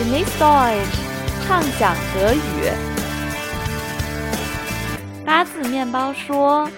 [0.00, 0.98] Genieß Deutsch，
[1.46, 2.38] 畅想德语。
[5.24, 6.68] 八字面包说。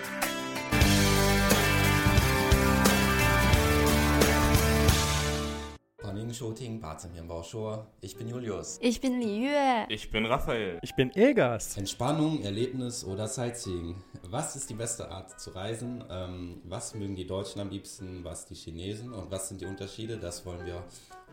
[6.03, 7.87] 欢迎收听八字面包说。
[8.01, 8.79] Ich bin Julius.
[8.81, 9.87] Ich bin Li Yue.
[9.89, 10.79] Ich bin Raphael.
[10.83, 11.77] Ich bin Egas.
[11.77, 13.95] Entspannung, Erlebnis oder Sightseeing.
[14.31, 16.05] Was ist die beste Art zu reisen?
[16.11, 18.25] Ähm, was mögen die Deutschen am liebsten?
[18.25, 19.13] Was die Chinesen?
[19.13, 20.17] Und was sind die Unterschiede?
[20.19, 20.83] Das wollen wir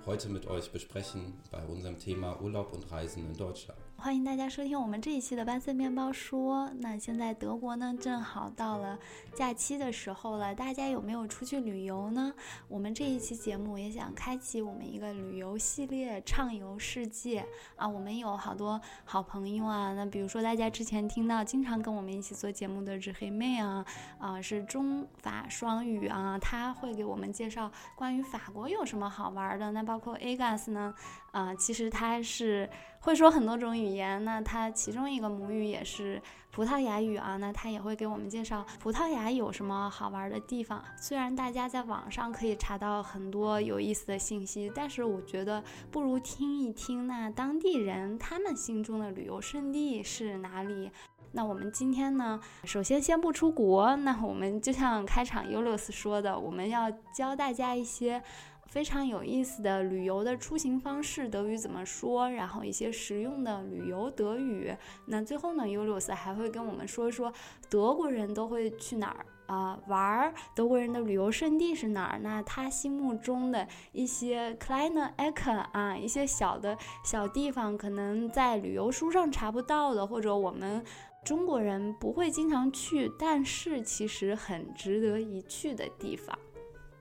[0.07, 3.79] heute mit euch besprechen bei unserem Thema Urlaub und Reisen in Deutschland.
[4.03, 6.71] 欢迎大家收听我们这一期的八岁面包说。
[6.79, 8.99] 那现在德国呢，正好到了
[9.35, 12.33] 假期的时候了，大家有没有出去旅游呢？
[12.67, 17.45] 我们这一期节目也想开启我们一个旅游系列，畅游世界
[17.77, 17.87] 啊！
[17.87, 23.85] 我们有好多好朋友啊，那比如说大家之前听到经常跟我们一起做节目的日黑妹啊，
[24.19, 29.73] 啊是中法双语啊，他会给我们介绍关于法国有什么好玩的。
[29.73, 30.95] 那包括 Agas 呢，
[31.33, 32.67] 啊，其实他是。
[33.01, 36.21] 会说很多种语言，那他其中一个母语也是
[36.51, 40.85] 葡萄牙语啊，那他也会给我们介绍葡萄牙有什么好玩的地方。
[41.01, 50.91] 虽然大家在网上可以查到很多有意思的信息，但是我觉得不如听一听那当地人他们心中的旅游胜地是哪里。
[51.33, 58.23] 那我们今天呢，首先先不出国，那我们就像开场 Ulius 说的，我们要教大家一些。
[58.71, 62.31] 非常有意思的旅游的出行方式，德语怎么说？
[62.31, 64.73] 然后一些实用的旅游德语。
[65.07, 67.33] 那最后呢，Ulius 还会跟我们说说
[67.69, 70.33] 德国人都会去哪儿啊玩儿？
[70.55, 72.21] 德国人的旅游胜地是哪儿？
[72.21, 80.85] 那他心目中的一些 kleine Ecke 啊，一些小的小地方，可能在旅游书上查不到的，或者我们
[81.25, 86.39] 中国人不会经常去，但是其实很值得一去的地方。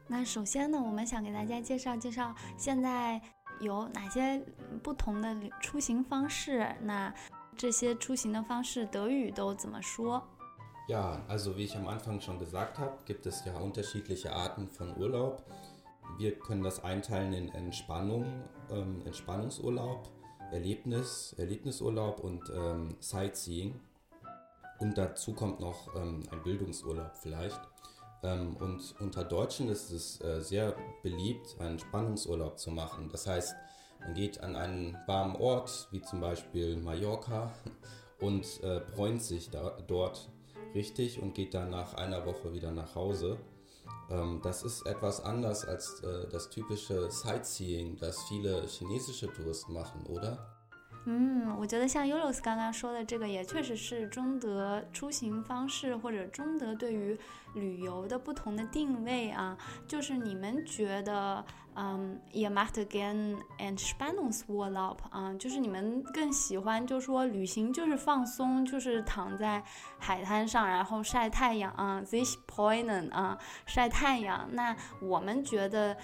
[0.08, 3.20] 那首先呢，我们想给大家介绍介绍现在
[3.61, 4.44] 有哪些
[4.83, 6.67] 不同的出行方式。
[6.83, 7.12] 那
[7.56, 10.22] 这些出行的方式德语都怎么说？
[10.89, 15.42] Ja, also wie ich am Anfang schon gesagt habe, gibt es ja unterschiedliche Arten von Urlaub.
[16.18, 18.27] Wir können das einteilen in Entspannung,
[18.70, 20.11] ähm, Entspannungsurlaub,
[20.52, 23.80] Erlebnis, Erlebnisurlaub und ähm, Sightseeing.
[24.80, 27.61] Und dazu kommt noch ähm, ein Bildungsurlaub vielleicht.
[28.23, 33.09] Ähm, und unter Deutschen ist es äh, sehr beliebt, einen Spannungsurlaub zu machen.
[33.11, 33.55] Das heißt,
[34.02, 37.52] man geht an einen warmen Ort, wie zum Beispiel Mallorca,
[38.19, 40.30] und äh, bräunt sich da, dort
[40.75, 43.37] richtig und geht dann nach einer Woche wieder nach Hause.
[44.09, 50.05] Ähm, das ist etwas anders als äh, das typische Sightseeing, das viele chinesische Touristen machen,
[50.07, 50.58] oder?
[51.05, 57.17] 嗯，我觉得像 Ulos 刚刚说的这个，也确实是中德出行方式或者中德对于
[57.55, 59.58] 旅游的不同的定位啊。
[59.87, 61.43] 就是你们觉得，
[61.76, 69.64] 嗯，ihr macht gern Entspannungsurlaub 啊，就是你们更喜欢，就说旅行就是放松，就是躺在
[69.98, 74.48] 海滩上，然后晒太阳啊，this point 啊，晒太阳。
[74.52, 75.95] 那我们觉得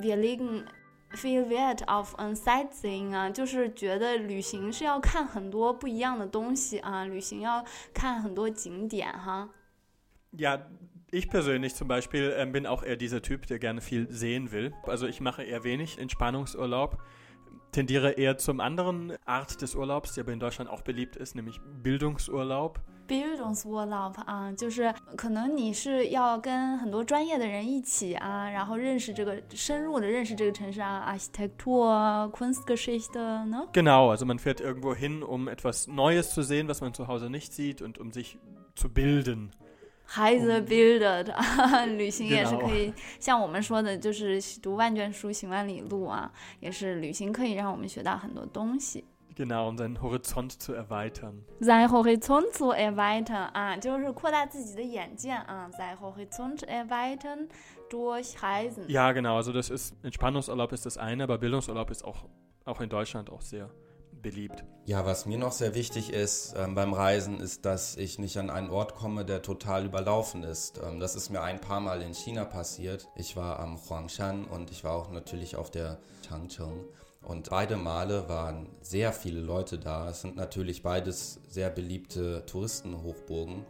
[0.00, 0.64] ，wir liegen
[1.11, 7.63] Feel that of a sightseeing 啊，就是觉得旅行是要看很多不一样的东西啊，旅行要
[7.93, 9.49] 看很多景点哈。
[10.31, 10.67] Ja,
[11.09, 14.73] ich persönlich zum Beispiel ähm, bin auch eher dieser Typ, der gerne viel sehen will.
[14.83, 16.97] Also ich mache eher wenig Entspannungsurlaub
[17.71, 21.59] tendiere eher zum anderen Art des Urlaubs, der aber in Deutschland auch beliebt ist, nämlich
[21.83, 22.79] Bildungsurlaub.
[23.08, 33.68] Bildungsurlaub 啊，就是可能你是要跟很多专业的人一起啊，然后认识这个深入的认识这个城市啊，Architektur, Kunstgeschichte, ne?
[33.72, 37.28] Genau, also man fährt irgendwo hin, um etwas Neues zu sehen, was man zu Hause
[37.28, 38.38] nicht sieht und um sich
[38.74, 39.50] zu bilden.
[40.04, 46.30] 孩子 bildet 啊，旅行也是可以，像我们说的，就是读万卷书，行万里路啊，
[46.60, 49.04] 也是旅行可以让我们学到很多东西。
[49.35, 51.45] Genau, um seinen Horizont zu erweitern.
[51.59, 55.69] Sein Horizont zu erweitern 啊，就是扩大自己的眼界啊。
[55.77, 57.47] Sein Horizont erweitern
[57.89, 58.85] durch Reisen.
[58.87, 59.35] Ja, genau.
[59.35, 62.25] Also das ist Entspannungsurlaub ist das eine, aber Bildungsurlaub ist auch
[62.65, 63.69] auch in Deutschland auch sehr
[64.22, 64.64] beliebt.
[64.86, 68.50] Ja, was mir noch sehr wichtig ist ähm, beim Reisen, ist, dass ich nicht an
[68.50, 70.80] einen Ort komme, der total überlaufen ist.
[70.82, 73.08] Ähm, das ist mir ein paar Mal in China passiert.
[73.16, 76.84] Ich war am Huangshan und ich war auch natürlich auf der Changcheng.
[77.22, 80.08] Und beide Male waren sehr viele Leute da.
[80.08, 83.64] Es sind natürlich beides sehr beliebte Touristenhochburgen.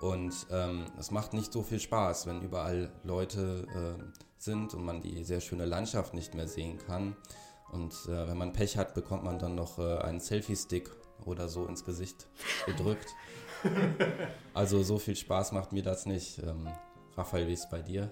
[0.00, 4.02] Und ähm, es macht nicht so viel Spaß, wenn überall Leute äh,
[4.38, 7.14] sind und man die sehr schöne Landschaft nicht mehr sehen kann.
[7.72, 10.90] Und äh, wenn man Pech hat, bekommt man dann noch äh, einen Selfie-Stick
[11.24, 12.26] oder so ins Gesicht
[12.66, 13.08] gedrückt.
[14.54, 16.38] also so viel Spaß macht mir das nicht.
[16.42, 16.68] Ähm,
[17.16, 18.10] Raphael, wie ist es bei dir?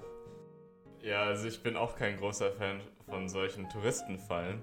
[1.03, 4.63] Ja, also ich bin auch kein großer Fan von solchen Touristenfallen.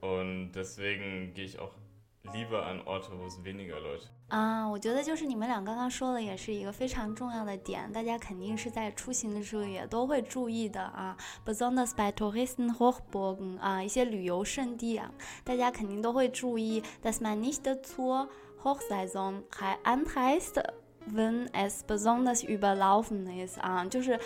[0.00, 1.74] Und deswegen gehe ich auch
[2.33, 11.17] lieber an Orte, wo es weniger Leute 啊，我觉得就是你们俩刚刚说的，也是一个非常重要的点，大家肯定是在出行的时候也都会注意的啊。
[11.45, 15.11] Besonders bei Touristenhochburgen 啊，一些旅游胜地啊，
[15.43, 18.29] 大家肯定都会注意，dass man nicht zur
[18.63, 19.43] Hochsaison
[19.83, 20.63] anreist,
[21.07, 24.17] wenn es besonders überlaufen ist 啊，就是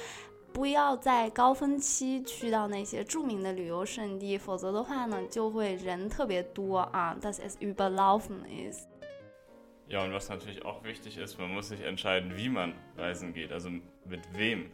[0.59, 7.15] 不要在高峰期去到那些着名的旅游胜地，否则的话呢，就会人特别多啊。
[7.21, 12.73] dass es überlaufen ist。Ja, und was natürlich auch wichtig ist, man muss sich entscheiden, wie man
[12.97, 13.69] reisen geht, also
[14.05, 14.71] mit wem.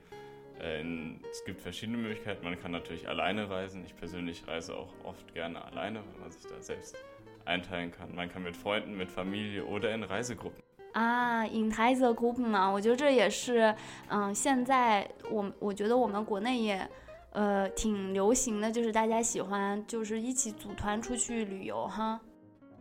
[0.59, 0.83] Äh,
[1.31, 2.43] es gibt verschiedene Möglichkeiten.
[2.43, 3.83] Man kann natürlich alleine reisen.
[3.83, 6.95] Ich persönlich reise auch oft gerne alleine, weil man sich da selbst
[7.43, 8.13] einteilen kann.
[8.15, 10.61] Man kann mit Freunden, mit Familie oder in Reisegruppen.
[10.95, 13.73] 啊，in Reisegruppen 嘛，我觉得这也是，
[14.09, 16.89] 嗯，现在我我觉得我们国内也，
[17.31, 22.19] 呃，挺流行的，就是大家喜欢就是一起组团出去旅游哈。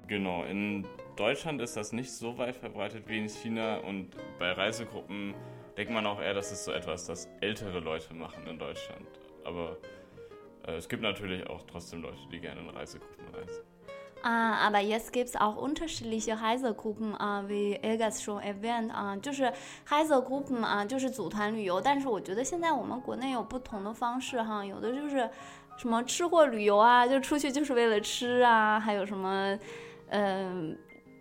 [0.08, 0.85] Genau, in
[1.17, 4.08] Deutschland ist das nicht so weit verbreitet wie in China und
[4.41, 5.35] bei Reisegruppen
[5.76, 9.06] denkt man auch eher, das ist so etwas, das ältere Leute machen in Deutschland.
[9.44, 9.76] Aber
[10.67, 13.62] äh, es gibt natürlich auch trotzdem Leute, die gerne in Reisegruppen reisen.
[14.27, 19.54] Ah, aber jetzt gibt es auch unterschiedliche Reisegruppen 啊，wie Elgas schon erwähnt 啊，就是
[19.88, 21.80] Reisegruppen 啊，就是组团旅游。
[21.80, 25.30] 但是我觉得现在我们国内有不同的方式哈，有的就是
[25.77, 29.56] 什么吃货旅游啊，就出去就是为了吃啊，还有什么，
[30.10, 30.75] 嗯。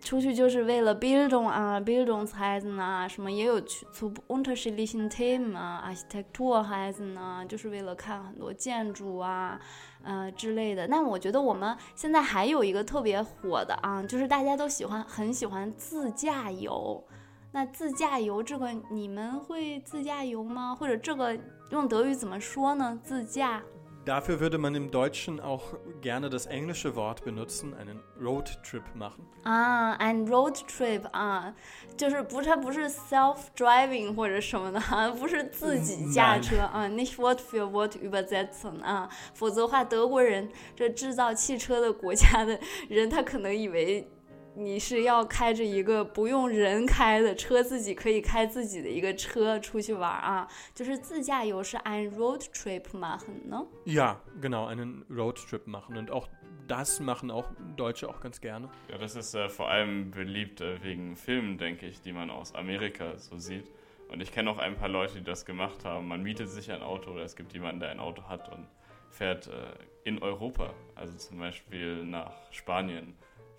[0.05, 9.59] 出去就是为了 Bildung 啊，Bildungsreisen 啊，什么也有去 zu unterschiedlichen Themen 啊，architecture 孩子呢，就是为了看很多建筑啊，
[10.03, 10.85] 呃之类的。
[10.85, 17.03] 那我觉得我们现在还有一个特别火的啊，就是大家都喜欢很喜欢自驾游。
[17.51, 20.75] 那自驾游这个你们会自驾游吗？
[20.75, 21.35] 或者这个
[21.71, 22.99] 用德语怎么说呢？
[23.03, 23.63] 自驾。
[24.06, 29.26] Dafür würde man im Deutschen auch gerne das englische Wort benutzen, einen Roadtrip machen.
[29.44, 31.54] Ah, ein Roadtrip 啊，
[31.98, 44.10] 就是不是它不是 self-driving 或 者什么的啊，不是自己驾车啊，nicht Wort für Wort übersetzen 啊，否则的话，德国人这制造汽车的国家的人，他可能以为。
[44.54, 53.66] 你是要开着一个不用人开的车，自己可以开自己的一个车出去玩啊，就是自驾游是 ein Roadtrip machen, ne?
[53.84, 56.28] Ja, genau, einen Roadtrip machen und auch
[56.66, 57.46] das machen auch
[57.76, 58.68] Deutsche auch ganz gerne.
[58.88, 62.54] Ja, das ist äh, vor allem beliebt äh, wegen Filmen, denke ich, die man aus
[62.54, 63.70] Amerika so sieht.
[64.08, 66.08] Und ich kenne auch ein paar Leute, die das gemacht haben.
[66.08, 68.66] Man mietet sich ein Auto oder es gibt jemanden, der ein Auto hat und
[69.10, 69.52] fährt äh,
[70.04, 73.14] in Europa, also zum Beispiel nach Spanien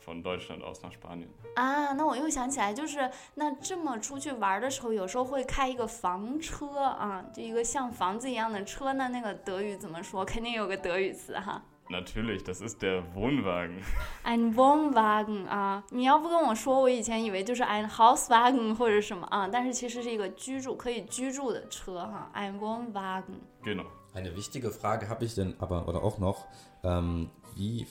[0.06, 10.26] von Deutschland aus nach Spanien 啊，那我又想起来，就是那这么出去玩的时候，有时候会开一个房车啊，就一个像房子一样的车，那那个德语怎么说？
[10.26, 11.62] 肯定有个德语词哈。
[11.90, 13.82] Natürlich, das ist der Wohnwagen.
[14.24, 23.42] Ein Wohnwagen 啊，你要不跟我说，我以前以为就是 ein Hauswagen 或者什么啊，但是其实是一个居住可以居住的车哈，ein Wohnwagen.
[23.62, 23.86] Genau.
[24.14, 26.48] Eine wichtige Frage habe ich denn aber oder auch noch,
[26.84, 27.86] ähm, wie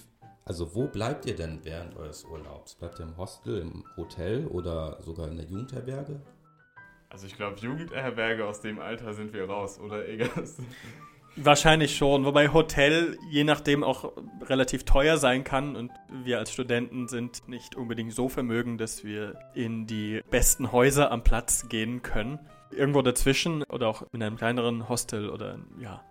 [0.47, 2.75] also wo bleibt ihr denn während eures Urlaubs?
[2.75, 6.21] Bleibt ihr im Hostel, im Hotel oder sogar in der Jugendherberge?
[7.09, 10.57] Also ich glaube, Jugendherberge aus dem Alter sind wir raus, oder Egas?
[11.37, 14.13] Wahrscheinlich schon, wobei Hotel je nachdem auch
[14.43, 15.91] relativ teuer sein kann und
[16.23, 21.23] wir als Studenten sind nicht unbedingt so vermögend, dass wir in die besten Häuser am
[21.23, 22.39] Platz gehen können.
[22.71, 26.03] Irgendwo dazwischen oder auch in einem kleineren Hostel oder ja,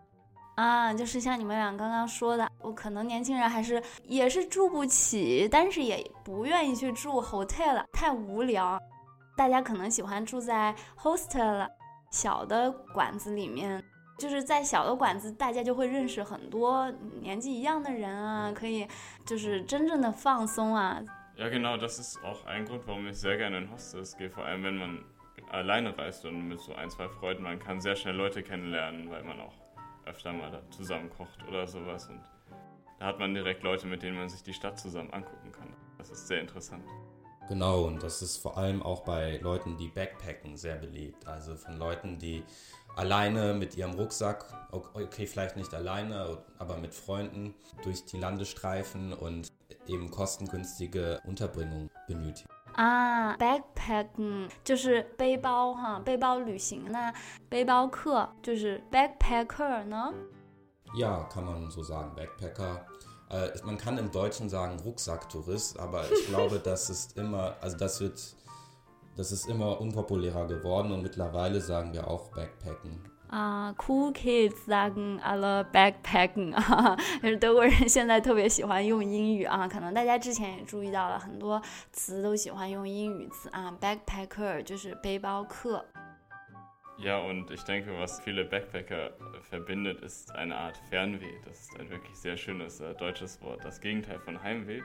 [0.57, 8.79] 啊，就是像你们俩刚刚说的，我可能年轻人还是也是住不起，但是也不愿意去住 hotel 了，太无聊。
[9.37, 11.69] 大家可能喜欢住在 hostel 了
[12.13, 13.83] 小的馆子里面，
[14.17, 16.89] 就是在小的馆子，大家就会认识很多
[17.21, 18.87] 年纪一样的人啊，可以
[19.27, 21.03] 就是真正的放松啊。
[21.37, 24.63] Ja, genau, das ist auch ein Grund, warum ich sehr gerne in Hostels gehe, vor allem
[24.63, 25.01] wenn man
[25.51, 29.25] alleine reist und mit so ein, zwei Freunden, man kann sehr schnell Leute kennenlernen, weil
[29.25, 29.53] man auch
[30.07, 32.09] öfter mal da zusammen kocht oder sowas.
[32.09, 32.21] Und
[32.99, 35.75] da hat man direkt Leute, mit denen man sich die Stadt zusammen angucken kann.
[35.99, 36.85] Das ist sehr interessant.
[37.49, 41.27] Genau, und das ist vor allem auch bei Leuten, die backpacken, sehr beliebt.
[41.27, 42.43] Also von Leuten, die
[42.97, 49.53] alleine mit ihrem Rucksack, okay, vielleicht nicht alleine, aber mit Freunden durch die Landestreifen und
[49.87, 52.49] eben kostengünstige Unterbringung benötigen.
[52.74, 56.86] 啊，backpacking 就是背包哈，背包旅行。
[56.92, 57.14] 那
[57.50, 60.14] 背包客就是 backpacker 呢？
[60.96, 62.86] Ja, kann man so sagen, Backpacker.
[63.30, 68.00] Äh, man kann im Deutschen sagen Rucksacktourist, aber ich glaube, das ist immer, also das
[68.02, 68.36] wird,
[69.16, 73.04] das ist immer unpopulärer geworden und mittlerweile sagen wir auch Backpacken.
[73.29, 85.85] 啊，cool kids sagen alle backpacken 啊，就是德国人现在特别喜欢用英语啊，可能大家之前也注意到了，很多词都喜欢用英语词啊，backpacker 就是背包客。
[86.97, 89.11] Ja, und ich denke, was viele Backpacker
[89.43, 91.41] verbindet, ist eine Art Fernweh.
[91.45, 94.81] Das ist ein wirklich sehr schönes äh, deutsches Wort, das Gegenteil von Heimweh.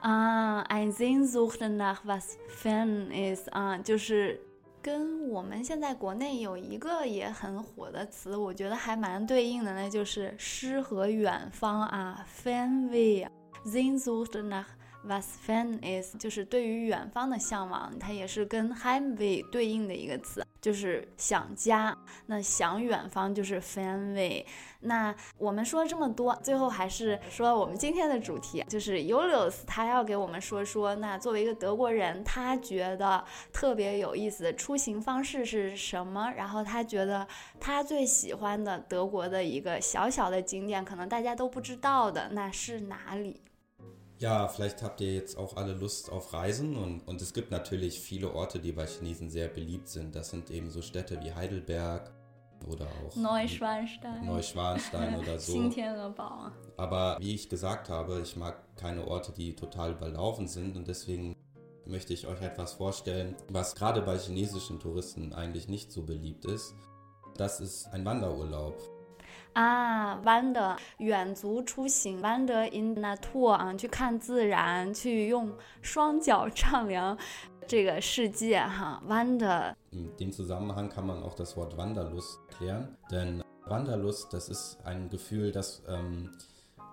[0.00, 4.40] 啊，ein Sehnsucht nach was fern ist 啊，就是
[4.82, 13.28] 跟我们现在国内有一个也很火的词，我觉得还蛮对应的，那就是诗和远方啊，Fernweh
[13.64, 14.64] s i n s u c h nach
[15.04, 20.44] was fan is，就是对于远方的向往，它也是跟 Heimweh 对应的一个词。
[20.60, 24.44] 就是想家，那想远方就是 family。
[24.82, 36.32] 那我们说了这么多，最后还是说我们今天的主题，就是 Julius 他要给我们说说，那作为一个德国人，他觉得特别有意思的出行方式是什么？
[36.36, 37.26] 然后他觉得
[37.58, 43.40] 他最喜欢的德国的一个小小的景点，可能大家都不知道的，那是哪里
[44.20, 48.34] ？Ja, vielleicht habt ihr jetzt auch alle Lust auf Reisen und, und es gibt natürlich viele
[48.34, 50.14] Orte, die bei Chinesen sehr beliebt sind.
[50.14, 52.12] Das sind eben so Städte wie Heidelberg
[52.66, 55.72] oder auch Neuschwanstein, Neuschwanstein oder so.
[56.76, 61.34] Aber wie ich gesagt habe, ich mag keine Orte, die total überlaufen sind und deswegen
[61.86, 66.74] möchte ich euch etwas vorstellen, was gerade bei chinesischen Touristen eigentlich nicht so beliebt ist.
[67.36, 68.99] Das ist ein Wanderurlaub.
[69.53, 77.17] 啊，wander 远足出行，wander in natur 啊，去看自然，去用双脚丈量
[77.67, 85.51] 这个世界哈，wander。In dem Zusammenhang kann man auch das Wort Wanderlust erklären, denn Wanderlust, das ist ein Gefühl,
[85.51, 86.31] das ähm,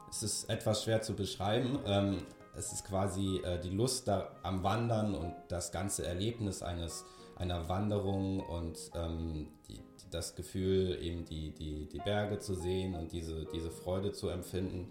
[0.08, 1.78] es ist etwas schwer zu beschreiben.
[1.86, 7.04] Ähm, es ist quasi äh, die Lust da am Wandern und das ganze Erlebnis eines
[7.36, 9.80] einer Wanderung und ähm, die,
[10.11, 14.89] das Gefühl, eben die, die, die Berge zu sehen und diese, diese Freude zu empfinden.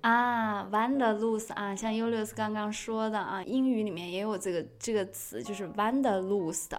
[0.00, 6.70] 啊，Wanderlust 啊，像 Julius 刚刚说的啊，英语里面也有这个这个词，就是 Wanderlust。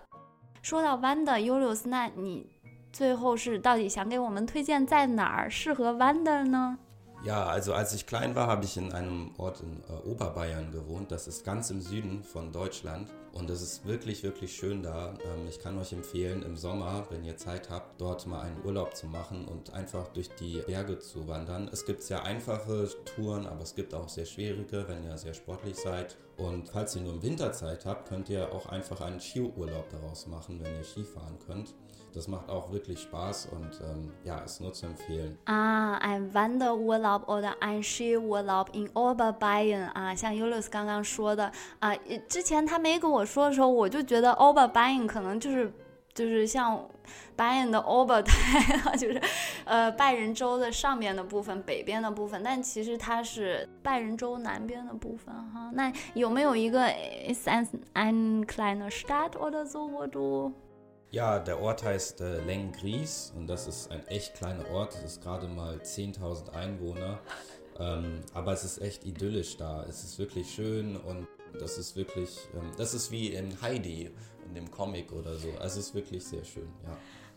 [0.61, 2.49] 说到 Wander，Julius，那你
[2.91, 6.77] 最后是到底想给我们推荐在哪儿适合 Wander 呢
[7.23, 11.11] ？Ja, also als ich klein war, habe ich in einem Ort in äh, Oberbayern gewohnt.
[11.11, 13.09] Das ist ganz im Süden von Deutschland.
[13.33, 15.13] Und es ist wirklich, wirklich schön da.
[15.23, 18.95] Ähm, ich kann euch empfehlen, im Sommer, wenn ihr Zeit habt, dort mal einen Urlaub
[18.95, 21.69] zu machen und einfach durch die Berge zu wandern.
[21.71, 25.75] Es gibt sehr einfache Touren, aber es gibt auch sehr schwierige, wenn ihr sehr sportlich
[25.75, 26.17] seid.
[26.38, 30.26] Und falls ihr nur im Winter Zeit habt, könnt ihr auch einfach einen Skiurlaub daraus
[30.26, 31.74] machen, wenn ihr Ski fahren könnt.
[32.12, 35.36] Das macht auch wirklich Spaß und ähm, ja, ist nur zu empfehlen.
[35.46, 41.96] 啊，ein Wanderurlaub oder ein Skiurlaub in Oberbayern 啊，像 Julius 刚刚说的啊，
[42.28, 45.72] 之前他没跟我说的时候，我就觉得 Oberbayern 可能就是
[46.19, 46.85] 就是像
[47.37, 49.21] Bayern 的 Ober 台，就是
[49.63, 55.71] 呃拜仁州的上面的部分，北边的部分，但其实它是拜仁州南边的部分哈。
[55.73, 56.81] 那有没有一个
[57.25, 60.51] ist ein ein kleiner Stadt oder so, wo du
[61.11, 64.93] ja, der Ort heißt äh, Lengries und das ist ein echt kleiner Ort.
[64.95, 67.19] Es ist gerade mal 10.000 Einwohner.
[67.79, 69.85] Ähm, aber es ist echt idyllisch da.
[69.87, 71.25] Es ist wirklich schön und
[71.59, 74.11] das ist wirklich, ähm, das ist wie in Heidi,
[74.49, 75.49] in dem Comic oder so.
[75.61, 76.91] Also es ist wirklich sehr schön, ja.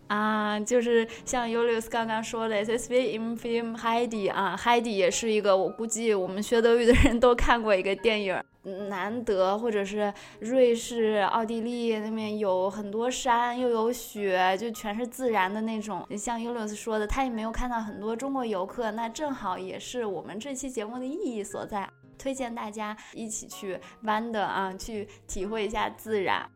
[0.08, 8.42] 啊，就是像 Julius 刚刚说的，SSV im Film Heidi 啊，Heidi 也是一个我估计我们学德语的人都看过一个电影。
[8.88, 16.06] 难得或者是瑞士、奥地利那边有很多山，又有雪，就全是自然的那种。
[16.16, 26.48] 像 Julius 说的，他也没有看到很多中国游客，那正好也是我们这期节目的意义所在，推荐大家一起去 wander 啊，去体会一下自然。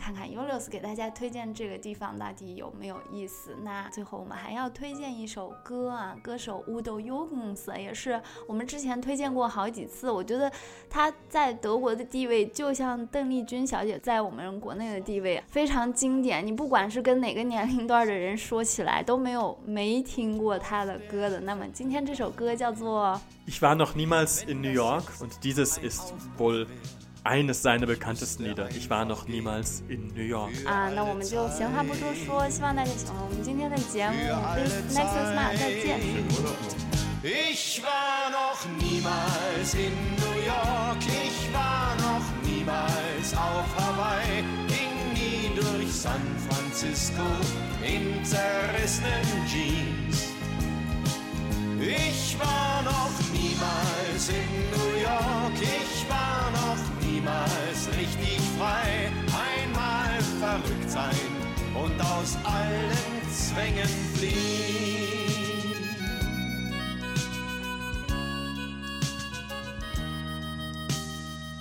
[0.00, 3.54] 看看 Julius 给大家推荐这个地方到底有没有意思。
[3.62, 10.10] 那最后我们还要推荐一首歌啊，歌手 Udo Jürgens 也是我们之前推荐过好几次。
[10.10, 10.50] 我觉得
[10.88, 16.44] 他在德国的地位就像邓丽君小姐在我们国内的地位非常经典。
[16.46, 21.38] 你不管是跟哪个年龄段的人说起来都没有没听过他的歌的。
[21.40, 26.66] 那么今天这首歌叫做 Ich war noch niemals in New York und dieses ist wohl
[27.23, 28.69] eines seiner bekanntesten Lieder.
[28.71, 30.51] Ich war noch niemals in New York.
[30.65, 34.15] 啊，那我们就闲话不多说，希望大家喜欢我们今天的节目。
[34.55, 35.99] Bis next Mal，再见。
[37.23, 45.91] Ich war noch niemals in New York, ich war noch niemals auf Hawaii, ging nie durch
[45.91, 47.23] San Francisco
[47.81, 50.27] in zerrissenen Jeans.
[51.81, 56.28] Ich war noch niemals in New York, ich war
[57.30, 59.10] niemals richtig frei.
[59.32, 61.10] Einmal verrückt sein
[61.74, 65.10] und aus allen Zwängen fliehen.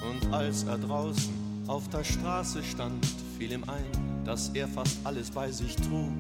[0.02, 1.34] Und als er draußen
[1.68, 3.06] auf der Straße stand,
[3.38, 6.12] fiel ihm ein, dass er fast alles bei sich trug.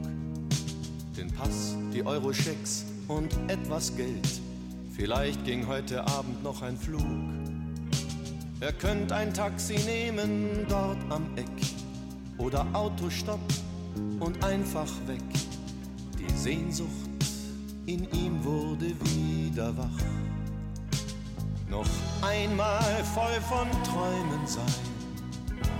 [1.17, 4.29] Den Pass, die Euro-Schecks und etwas Geld.
[4.95, 7.01] Vielleicht ging heute Abend noch ein Flug.
[8.61, 11.47] Er könnte ein Taxi nehmen dort am Eck
[12.37, 13.39] oder Autostopp
[14.19, 15.23] und einfach weg.
[16.19, 17.09] Die Sehnsucht
[17.85, 20.03] in ihm wurde wieder wach.
[21.69, 21.87] Noch
[22.21, 24.65] einmal voll von Träumen sein,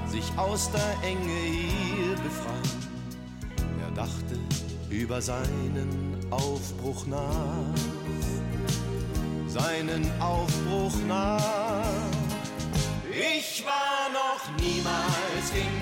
[0.08, 2.80] sich aus der Enge hier befreien.
[3.84, 4.40] Er dachte
[4.90, 7.76] über seinen Aufbruch nach,
[9.48, 11.59] seinen Aufbruch nach.
[15.52, 15.79] asking